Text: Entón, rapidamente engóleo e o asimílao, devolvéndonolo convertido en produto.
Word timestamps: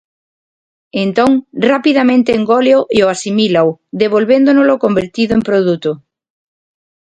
Entón, 1.03 1.31
rapidamente 1.71 2.31
engóleo 2.39 2.79
e 2.97 2.99
o 3.05 3.07
asimílao, 3.15 3.69
devolvéndonolo 4.01 4.81
convertido 4.83 5.31
en 5.37 5.41
produto. 5.49 5.91